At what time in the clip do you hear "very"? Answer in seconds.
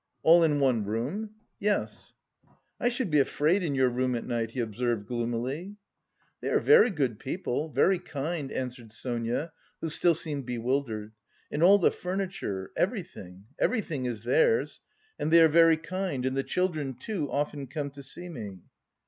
6.59-6.89, 7.69-7.99, 15.47-15.77